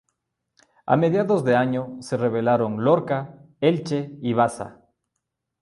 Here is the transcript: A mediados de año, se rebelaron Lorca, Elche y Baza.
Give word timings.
A 0.87 0.97
mediados 0.97 1.43
de 1.43 1.55
año, 1.55 1.97
se 2.01 2.17
rebelaron 2.17 2.83
Lorca, 2.83 3.35
Elche 3.59 4.17
y 4.23 4.33
Baza. 4.33 4.81